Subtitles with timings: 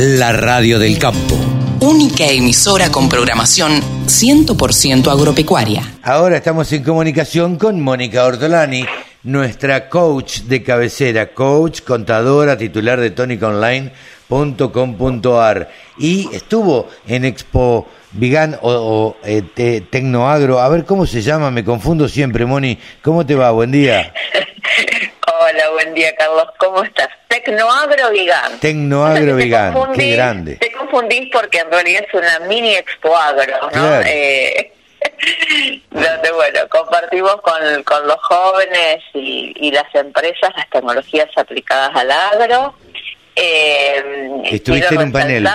[0.00, 1.36] la radio del campo.
[1.80, 5.82] Única emisora con programación 100% agropecuaria.
[6.02, 8.86] Ahora estamos en comunicación con Mónica Ortolani,
[9.24, 19.16] nuestra coach de cabecera, coach, contadora, titular de toniconline.com.ar y estuvo en Expo Vigan o,
[19.22, 19.42] eh,
[19.90, 20.60] Tecnoagro.
[20.60, 22.78] A ver cómo se llama, me confundo siempre, Moni.
[23.02, 23.50] ¿Cómo te va?
[23.50, 24.14] Buen día.
[25.26, 26.46] Hola, buen día, Carlos.
[26.58, 27.19] ¿Cómo estás?
[27.44, 28.60] Tecnoagro Vigan.
[28.60, 29.36] Tecnoagro
[29.94, 30.56] qué grande.
[30.56, 34.00] Te confundís porque en realidad es una mini Expo Agro, ¿no?
[34.02, 34.72] Eh,
[35.90, 42.10] donde, bueno, compartimos con, con los jóvenes y, y, las empresas las tecnologías aplicadas al
[42.10, 42.74] agro.
[43.36, 45.48] Eh, Estuviste en un panel.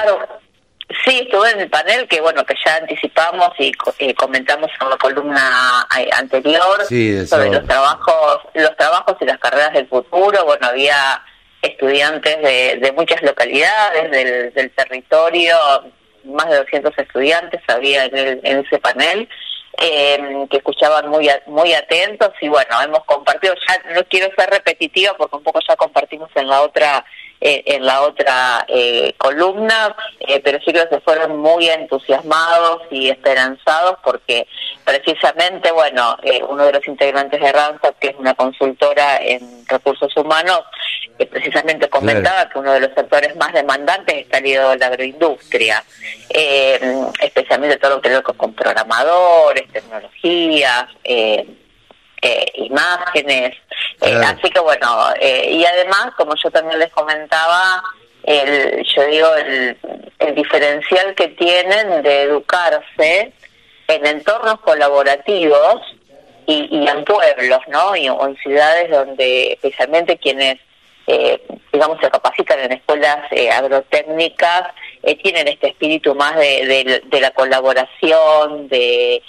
[1.04, 4.98] Sí, estuve en el panel que bueno que ya anticipamos y eh, comentamos en la
[4.98, 6.85] columna eh, anterior
[7.27, 10.45] sobre los trabajos, los trabajos y las carreras del futuro.
[10.45, 11.23] Bueno, había
[11.65, 14.11] estudiantes de, de muchas localidades
[14.53, 15.55] del, territorio,
[16.23, 19.27] más de 200 estudiantes había en, el, en ese panel.
[19.77, 25.13] Eh, que escuchaban muy muy atentos y bueno hemos compartido ya no quiero ser repetitiva
[25.17, 27.03] porque un poco ya compartimos en la otra
[27.41, 33.09] eh, en la otra eh, columna, eh, pero sí que se fueron muy entusiasmados y
[33.09, 34.47] esperanzados porque
[34.85, 36.15] precisamente, bueno,
[36.47, 40.61] uno de los integrantes de Randstad, que es una consultora en recursos humanos,
[41.17, 45.83] que precisamente comentaba que uno de los sectores más demandantes está ligado a la agroindustria,
[47.19, 50.85] especialmente todo lo que tiene que ver con programadores, tecnologías,
[52.55, 53.55] imágenes,
[54.01, 57.81] eh, así que bueno, eh, y además, como yo también les comentaba,
[58.23, 59.77] el, yo digo, el,
[60.19, 63.33] el diferencial que tienen de educarse
[63.87, 65.81] en entornos colaborativos
[66.45, 67.95] y, y en pueblos, ¿no?
[67.95, 70.57] Y, o en ciudades donde especialmente quienes,
[71.07, 71.41] eh,
[71.72, 74.69] digamos, se capacitan en escuelas eh, agrotécnicas,
[75.03, 79.22] eh, tienen este espíritu más de, de, de la colaboración, de,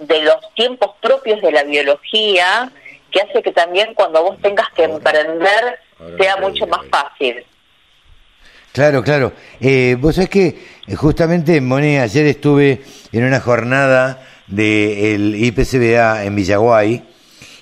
[0.00, 2.70] de los tiempos propios de la biología,
[3.10, 5.78] que hace que también cuando vos tengas que emprender
[6.18, 7.44] sea mucho más fácil.
[8.72, 9.32] Claro, claro.
[9.60, 10.46] Eh, vos sabés que
[10.86, 12.82] eh, justamente, Moni, ayer estuve
[13.12, 17.02] en una jornada del IPCBA en Villaguay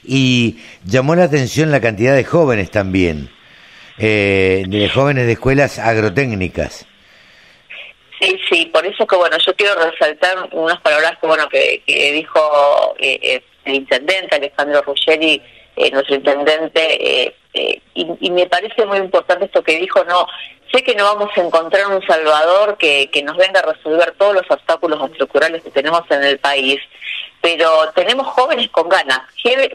[0.05, 3.31] y llamó la atención la cantidad de jóvenes también,
[3.99, 6.87] eh, de jóvenes de escuelas agrotécnicas.
[8.21, 12.13] Sí, sí, por eso que bueno, yo quiero resaltar unas palabras que bueno que, que
[12.13, 15.41] dijo eh, el intendente Alejandro Ruggeri,
[15.81, 16.81] eh, nuestro intendente,
[17.23, 20.27] eh, eh, y, me parece muy importante esto que dijo, no,
[20.73, 24.35] sé que no vamos a encontrar un Salvador que, que nos venga a resolver todos
[24.35, 26.81] los obstáculos estructurales que tenemos en el país,
[27.41, 29.21] pero tenemos jóvenes con ganas,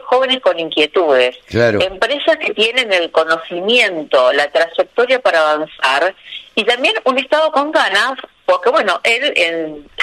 [0.04, 6.14] jóvenes con inquietudes, empresas que tienen el conocimiento, la trayectoria para avanzar
[6.54, 8.12] y también un Estado con ganas,
[8.44, 9.32] porque bueno, él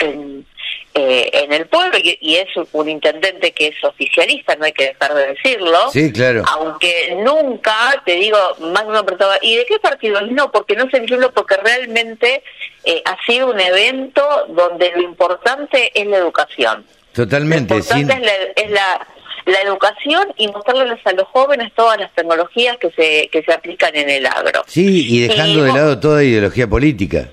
[0.01, 0.45] en
[0.93, 5.13] eh, en el pueblo y, es un intendente que es oficialista, no hay que dejar
[5.13, 5.89] de decirlo.
[5.89, 6.43] Sí, claro.
[6.47, 10.19] Aunque nunca, te digo, más me preguntaba, ¿y de qué partido?
[10.21, 12.43] No, porque no se entiende, porque realmente
[12.83, 16.85] eh, ha sido un evento donde lo importante es la educación.
[17.13, 17.73] Totalmente.
[17.73, 18.13] Lo importante
[18.57, 19.07] es, la,
[19.45, 23.95] la, educación y mostrarles a los jóvenes todas las tecnologías que se, que se aplican
[23.95, 24.63] en el agro.
[24.67, 27.29] Sí, y dejando de lado toda ideología política.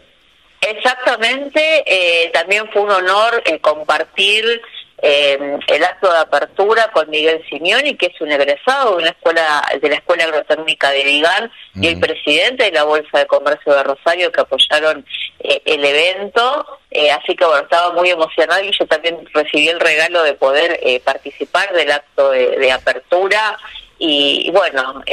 [0.61, 4.61] Exactamente, eh, también fue un honor eh, compartir
[5.01, 9.65] eh, el acto de apertura con Miguel Simeoni, que es un egresado de una escuela
[9.81, 13.85] de la Escuela Agrotécnica de Vigan y el presidente de la Bolsa de Comercio de
[13.85, 15.07] Rosario que apoyaron
[15.39, 16.81] el evento.
[17.17, 21.73] así que bueno, estaba muy emocionado y yo también recibí el regalo de poder participar
[21.73, 23.57] del acto de, apertura
[24.01, 25.05] y, bueno,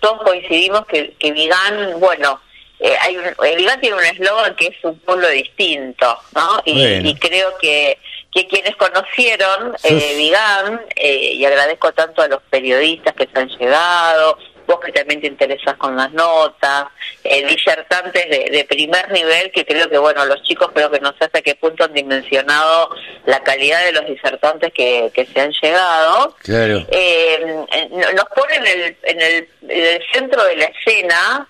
[0.00, 2.40] todos coincidimos que, que Vigan, bueno,
[2.82, 6.60] eh, hay un, el tiene un eslogan que es un pueblo distinto, ¿no?
[6.64, 7.96] Y, creo que,
[8.32, 13.48] que quienes conocieron eh, Vigan, eh, y agradezco tanto a los periodistas que se han
[13.50, 16.86] llegado, vos que también te interesas con las notas,
[17.22, 21.10] eh, disertantes de, de, primer nivel, que creo que, bueno, los chicos creo que no
[21.12, 22.90] sé hasta qué punto han dimensionado
[23.26, 26.36] la calidad de los disertantes que, que se han llegado.
[26.40, 26.84] Claro.
[26.90, 27.64] Eh,
[28.12, 31.48] nos ponen en el, en el, en el centro de la escena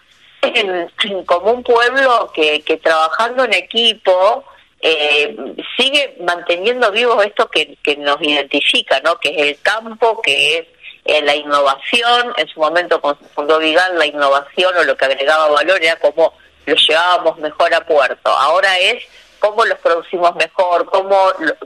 [1.26, 4.44] como un pueblo que, que trabajando en equipo
[4.84, 5.36] eh,
[5.76, 9.16] sigue manteniendo vivo esto que, nos identifica, ¿no?
[9.18, 10.66] Que es el campo, que es
[11.04, 12.34] eh, la innovación.
[12.36, 16.34] En su momento se fundó Vigal, la innovación o lo que agregaba valor era cómo
[16.66, 18.30] lo llevábamos mejor a puerto.
[18.30, 19.04] Ahora es
[19.38, 21.16] cómo los producimos mejor, cómo,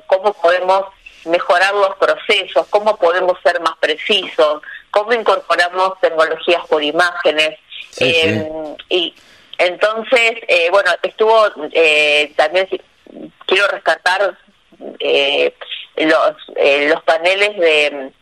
[0.07, 0.85] cómo podemos
[1.25, 7.59] mejorar los procesos, cómo podemos ser más precisos, cómo incorporamos tecnologías por imágenes,
[7.99, 8.51] eh,
[8.89, 9.15] y,
[9.59, 12.69] entonces, eh, bueno, estuvo eh, también,
[13.47, 14.37] quiero rescatar
[14.99, 15.55] eh,
[15.97, 18.13] los, eh, los paneles de,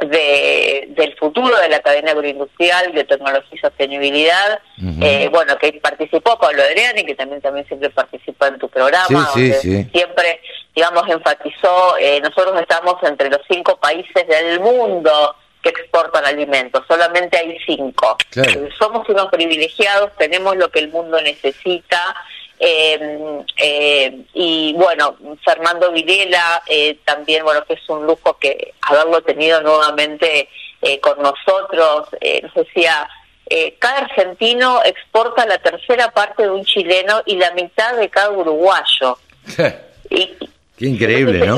[0.00, 4.60] de, del futuro de la cadena agroindustrial, de tecnología y sostenibilidad,
[5.00, 9.52] eh, bueno, que participó Pablo Adriani, que también también siempre participa en tu programa, Sí,
[9.52, 10.40] siempre,
[10.74, 15.34] digamos, enfatizó, eh, nosotros estamos entre los cinco países del mundo
[15.72, 18.16] que exportan alimentos, solamente hay cinco.
[18.30, 18.68] Claro.
[18.78, 22.14] Somos unos privilegiados, tenemos lo que el mundo necesita,
[22.58, 29.20] eh, eh, y bueno, Fernando Videla eh, también, bueno, que es un lujo que haberlo
[29.22, 30.48] tenido nuevamente
[30.80, 33.08] eh, con nosotros, eh, nos decía,
[33.48, 38.30] eh, cada argentino exporta la tercera parte de un chileno y la mitad de cada
[38.30, 39.18] uruguayo.
[40.08, 40.36] Y,
[40.78, 41.56] Qué increíble, ¿no?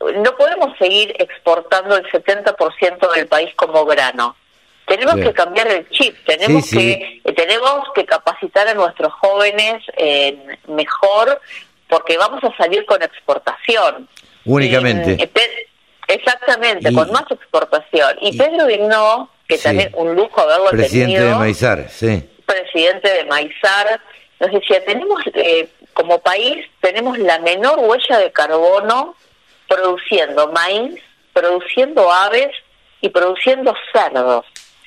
[0.00, 4.34] No podemos seguir exportando el 70% del país como grano.
[4.86, 5.28] Tenemos Bien.
[5.28, 6.98] que cambiar el chip, tenemos Sí, sí.
[6.98, 10.36] que eh, tenemos que capacitar a nuestros jóvenes eh,
[10.66, 11.40] mejor
[11.88, 14.08] porque vamos a salir con exportación.
[14.44, 15.12] Únicamente.
[15.22, 15.68] Eh,
[16.08, 18.16] exactamente, Y- con más exportación.
[18.20, 19.64] Y, y- Pedro Vignó, que Sí.
[19.64, 22.28] también un lujo haberlo Presidente tenido de Maizar, sí.
[22.46, 24.00] presidente de Maizar,
[24.40, 29.14] nos decía, tenemos, eh, como país, tenemos la menor huella de carbono
[29.70, 31.00] produciendo maíz,
[31.32, 32.50] produciendo aves
[33.00, 34.44] y produciendo cerdos.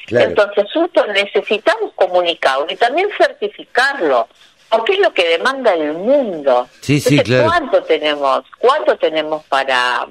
[0.07, 0.29] Claro.
[0.29, 4.27] Entonces, esto necesitamos comunicarlo y también certificarlo,
[4.69, 6.67] porque es lo que demanda el mundo.
[6.81, 7.49] Sí, sí, Entonces, claro.
[7.49, 8.43] ¿Cuánto tenemos?
[8.59, 10.05] ¿Cuánto tenemos para,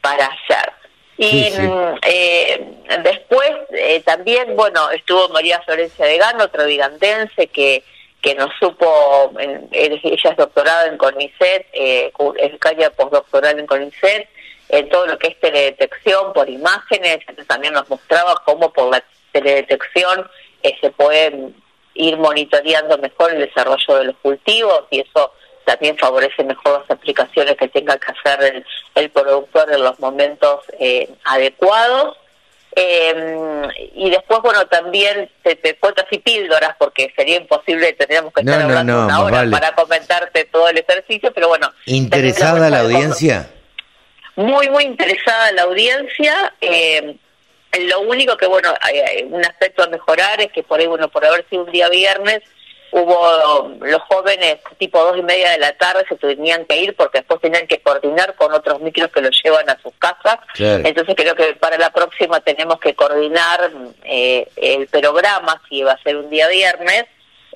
[0.00, 0.72] para hacer?
[1.16, 1.62] Y Sí, sí.
[1.62, 2.74] mm, eh,
[3.04, 7.84] después eh, también, bueno, estuvo María Florencia de Gano, otra vigandense que
[8.22, 14.28] que nos supo, en- ella es doctorada en CONICET, eh, es becaria postdoctoral en CONICET,
[14.70, 20.28] en todo lo que es teledetección por imágenes, también nos mostraba cómo por la teledetección
[20.62, 21.50] eh, se puede
[21.94, 25.32] ir monitoreando mejor el desarrollo de los cultivos y eso
[25.64, 30.60] también favorece mejor las aplicaciones que tenga que hacer el, el productor en los momentos
[30.78, 32.16] eh, adecuados.
[32.76, 38.42] Eh, y después, bueno, también te, te cuento así píldoras, porque sería imposible, tendríamos que
[38.44, 39.50] No, estar hablando no, una hora vale.
[39.50, 41.72] para comentarte todo el ejercicio, pero bueno.
[41.86, 43.50] ¿Interesada la audiencia?
[44.36, 46.54] muy, muy interesada la audiencia.
[46.60, 47.16] Eh,
[47.88, 51.08] lo único que, bueno, hay, hay un aspecto a mejorar es que por ahí, bueno,
[51.08, 52.40] por haber sido un día viernes,
[52.92, 57.18] hubo los jóvenes tipo dos y media de la tarde se tenían que ir porque
[57.18, 60.38] después tenían que coordinar con otros micros que los llevan a sus casas.
[60.54, 60.82] Claro.
[60.86, 63.70] Entonces creo que para la próxima tenemos que coordinar
[64.04, 67.04] eh, el programa, si va a ser un día viernes,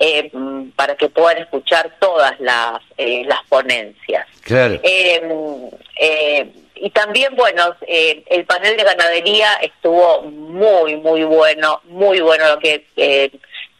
[0.01, 0.31] eh,
[0.75, 4.27] para que puedan escuchar todas las, eh, las ponencias.
[4.43, 4.81] Claro.
[4.83, 5.71] Eh,
[6.01, 12.49] eh, y también, bueno, eh, el panel de ganadería estuvo muy, muy bueno, muy bueno.
[12.49, 13.31] Lo que eh,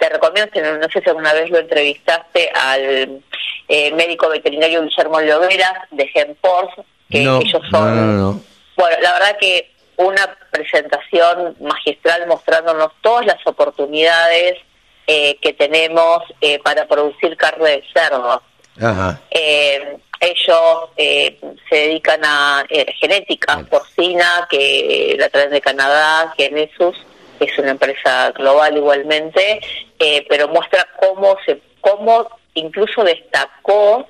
[0.03, 0.51] te recomiendo,
[0.81, 3.23] no, sé si alguna vez lo entrevistaste al
[3.69, 6.75] eh, médico veterinario Guillermo Lovera de Genpors,
[7.09, 8.41] que no, ellos son no, no.
[8.77, 14.59] bueno, la verdad que una presentación magistral mostrándonos todas las oportunidades
[15.07, 18.43] eh, que tenemos eh, para producir carne de cerdo.
[18.81, 19.21] Ajá.
[19.31, 21.39] Eh, ellos eh,
[21.69, 26.97] se dedican a eh, genética porcina, que la traen de Canadá, Genesus,
[27.45, 29.61] es una empresa global igualmente,
[29.99, 34.07] eh, pero muestra cómo se, cómo incluso destacó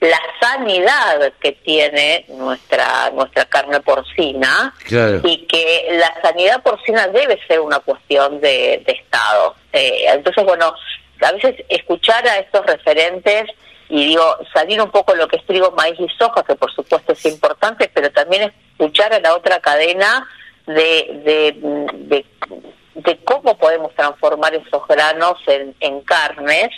[0.00, 5.20] la sanidad que tiene nuestra nuestra carne porcina Claro.
[5.24, 9.54] y que la sanidad porcina debe ser una cuestión de, de Estado.
[9.72, 10.72] Eh, entonces, bueno,
[11.22, 13.44] a veces escuchar a estos referentes
[13.90, 17.12] y digo, salir un poco lo que es trigo, maíz y soja, que por supuesto
[17.12, 20.26] es importante, pero también escuchar a la otra cadena
[20.66, 21.56] de, de,
[21.94, 22.24] de,
[23.02, 26.68] de cómo podemos transformar esos granos en, en carnes.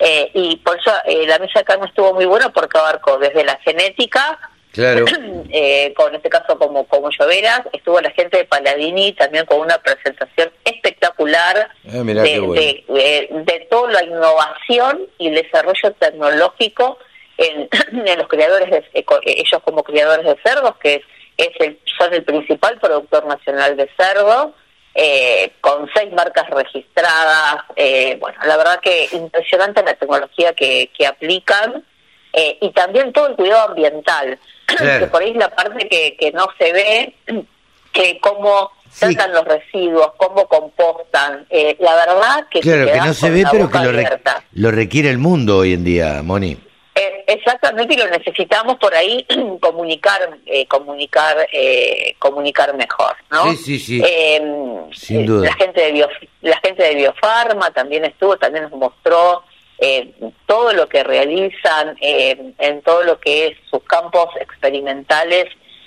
[0.00, 3.44] Eh, y por eso eh, la mesa de carne estuvo muy buena porque abarcó desde
[3.44, 4.38] la genética,
[4.72, 5.04] Claro.
[5.50, 9.76] eh, con este caso como, como Lloveras, estuvo la gente de Paladini también con una
[9.78, 12.02] presentación espectacular Ah, de,
[12.40, 12.52] bueno.
[12.54, 16.98] de, de toda la innovación y el desarrollo tecnológico
[17.36, 17.68] en,
[18.06, 18.84] en los criadores, de,
[19.24, 21.02] ellos como criadores de cerdos, que es,
[21.36, 24.54] es el, son el principal productor nacional de cerdo,
[24.94, 27.64] eh, con seis marcas registradas.
[27.76, 31.84] eh, bueno, la verdad que impresionante la tecnología que, que aplican
[32.32, 35.00] eh, y también todo el cuidado ambiental, Claro.
[35.04, 37.14] que por ahí es la parte que, que no se ve,
[37.92, 39.06] que cómo Sí.
[39.14, 41.46] tratan los residuos, cómo compostan.
[41.48, 44.20] Eh, la verdad que Claro, que no se ve, pero que lo, re-
[44.52, 46.58] lo requiere el mundo hoy en día, Moni.
[46.94, 49.26] Eh, Exactamente, y lo necesitamos por ahí
[49.60, 53.50] comunicar, eh, comunicar, eh, comunicar mejor, ¿no?
[53.52, 54.02] Sí, sí, sí.
[54.04, 55.46] Em, Sin eh, duda.
[55.46, 56.08] La gente de Bio,
[56.42, 59.42] la gente de Biofarma también estuvo, también nos mostró
[59.78, 60.12] eh,
[60.46, 65.46] todo lo que realizan eh, en todo lo que es sus campos experimentales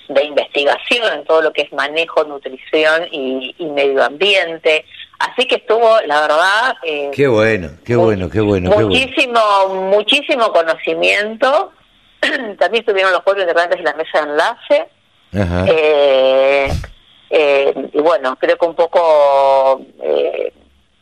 [0.10, 4.86] de investigación, en todo lo que es manejo, nutrición y, y medio ambiente.
[5.20, 8.90] Así que estuvo, la verdad, eh, Qué bueno, qué bueno, qué bueno, qué bueno.
[8.90, 9.42] muchísimo,
[9.92, 11.72] muchísimo conocimiento.
[12.60, 14.88] También estuvieron los pueblos integrantes de la mesa de enlace.
[15.34, 15.66] Ajá.
[15.68, 16.70] Eh,
[17.30, 20.54] eh, y bueno, creo que un poco eh,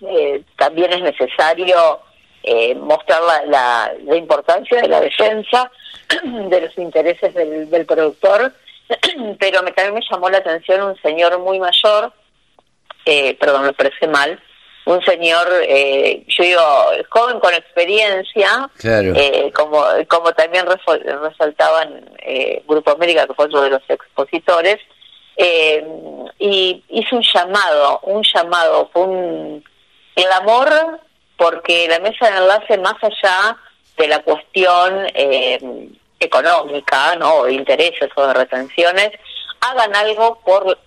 [0.01, 1.99] eh, también es necesario
[2.43, 5.71] eh, mostrar la, la, la importancia de la defensa
[6.23, 8.53] de los intereses del, del productor,
[9.39, 12.11] pero me, también me llamó la atención un señor muy mayor,
[13.05, 14.41] eh, perdón, lo expresé mal,
[14.85, 16.61] un señor, eh, yo digo,
[17.09, 19.13] joven con experiencia, Claro.
[19.15, 24.79] eh, como, como también resaltaban eh, Grupo América, que fue otro de los expositores,
[25.37, 25.85] eh,
[26.37, 29.63] y hizo un llamado, un llamado, fue un
[30.15, 30.99] clamor
[31.37, 33.57] porque la mesa de enlace, más allá
[33.97, 35.59] de la cuestión eh,
[36.19, 37.43] económica, ¿no?
[37.43, 39.11] de intereses o de retenciones,
[39.61, 40.77] hagan algo por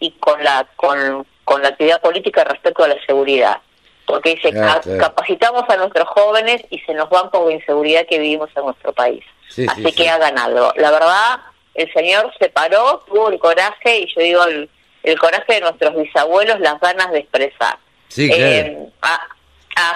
[0.00, 3.56] y con la con, con la actividad política respecto a la seguridad.
[4.04, 5.00] Porque dice, Ah, "Ca- claro.
[5.00, 8.92] capacitamos a nuestros jóvenes y se nos van por la inseguridad que vivimos en nuestro
[8.92, 9.24] país.
[9.48, 10.08] Sí, Así sí, que sí.
[10.08, 10.72] hagan algo.
[10.76, 11.40] La verdad,
[11.74, 14.68] el señor se paró, tuvo el coraje, y yo digo el,
[15.04, 17.78] el coraje de nuestros bisabuelos, las ganas de expresar.
[18.08, 18.42] Sí, claro.
[18.44, 19.26] Eh, a-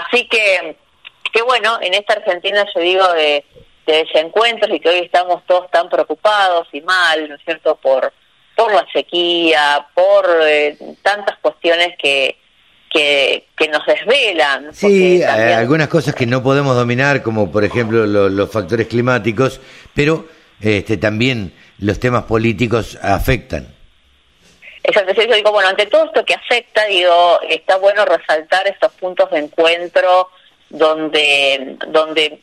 [0.07, 0.77] así que,
[1.33, 3.45] que bueno, en esta Argentina yo digo de,
[3.87, 8.11] de desencuentros y que hoy estamos todos tan preocupados y mal, ¿no es cierto?, por,
[8.57, 12.39] por la sequía, por eh, tantas cuestiones que,
[12.91, 14.75] que, que nos desvelan.
[14.75, 18.87] Sí, eh, también- algunas cosas que no podemos dominar, como por ejemplo lo- los factores
[18.89, 19.61] climáticos,
[19.95, 20.27] pero
[20.61, 23.75] este, también los temas políticos afectan.
[24.85, 29.31] Exacto, yo digo, bueno, ante todo esto que afecta, digo, está bueno resaltar estos puntos
[29.31, 30.29] de encuentro
[30.71, 32.39] donde, donde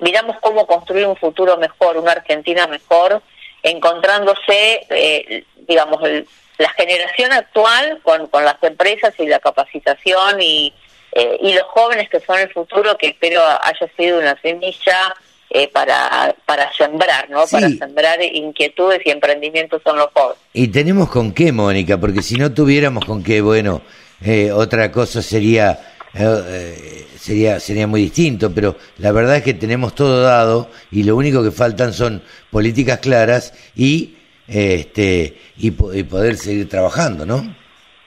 [0.00, 3.22] miramos cómo construir un futuro mejor, una Argentina mejor,
[3.64, 6.26] encontrándose, eh, digamos, el-
[6.58, 10.72] la generación actual con, con las empresas y la capacitación y,
[11.12, 15.14] eh, y los jóvenes que son el futuro, que espero haya sido una semilla
[15.50, 17.46] eh, para, para sembrar, ¿no?
[17.46, 17.56] Sí.
[17.56, 20.38] Para sembrar inquietudes y emprendimientos en los jóvenes.
[20.52, 23.82] Y tenemos con qué, Mónica, porque si no tuviéramos con qué, bueno,
[24.24, 29.94] eh, otra cosa sería, eh, sería, sería muy distinto, pero la verdad es que tenemos
[29.94, 34.16] todo dado y lo único que faltan son políticas claras y,
[34.46, 37.54] este, y, y poder seguir trabajando, ¿no?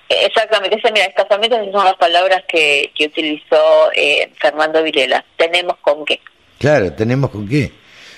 [0.09, 5.25] Exactamente, ese, mira, escasamente esas son las palabras que, que utilizó eh, Fernando Vilela.
[5.35, 6.21] Tenemos con qué.
[6.59, 7.73] Claro, tenemos con qué.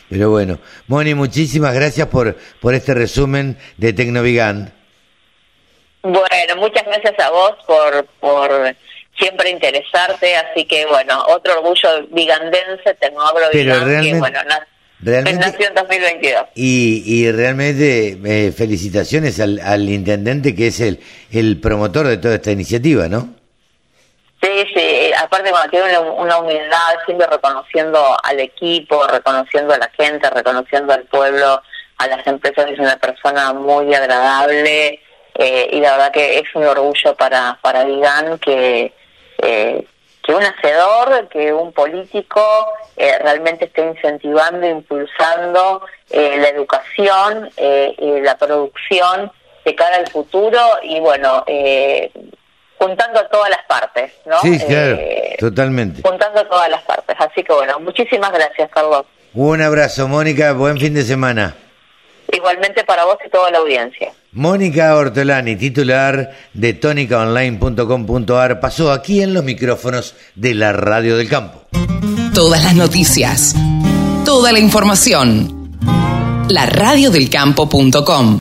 [0.08, 4.72] Pero bueno, Moni, muchísimas gracias por, por este resumen de Tecnovigand.
[6.02, 8.76] Bueno, muchas gracias a vos por, por
[9.20, 12.98] siempre interesarte, así que bueno, otro orgullo vigandense,
[13.54, 14.40] Vigán, que bueno,
[15.02, 16.44] realmente- nació en 2022.
[16.56, 21.00] Y, y realmente eh, felicitaciones al, al intendente que es el,
[21.32, 23.36] el promotor de toda esta iniciativa, ¿no?
[24.42, 29.90] Sí, sí, aparte bueno, tiene una, una humildad, siempre reconociendo al equipo, reconociendo a la
[29.98, 31.62] gente, reconociendo al pueblo,
[31.98, 35.02] a las empresas, es una persona muy agradable
[35.36, 38.94] eh, y la verdad que es un orgullo para, para Vigan que,
[39.42, 39.86] eh,
[40.24, 42.42] que un hacedor, que un político
[42.98, 49.32] eh, realmente esté incentivando, impulsando eh, la educación, eh, la producción
[49.66, 52.12] de cara al futuro y bueno, eh,
[52.78, 54.40] juntando a todas las partes, ¿no?
[54.42, 55.00] Sí, claro,
[55.40, 56.02] totalmente.
[56.02, 57.16] juntando a todas las partes.
[57.20, 59.06] Así que bueno, muchísimas gracias, Carlos.
[59.34, 61.56] Un abrazo, Mónica, buen fin de semana.
[62.32, 64.12] Igualmente para vos y toda la audiencia.
[64.32, 71.64] Mónica Ortolani, titular de tónicaonline.com.ar, pasó aquí en los micrófonos de la Radio del Campo.
[72.34, 73.56] Todas las noticias.
[74.26, 75.72] Toda la información.
[76.48, 78.38] La radiodelcampo.com